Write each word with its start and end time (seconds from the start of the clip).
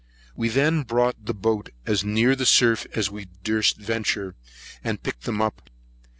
We 0.35 0.49
then 0.49 0.81
brought 0.81 1.27
the 1.27 1.33
boat 1.35 1.69
as 1.85 2.03
near 2.03 2.35
the 2.35 2.47
surf 2.47 2.87
as 2.95 3.11
we 3.11 3.27
durst 3.43 3.77
venture, 3.77 4.33
and 4.83 5.03
picked 5.03 5.25
them 5.25 5.43
up. 5.43 5.69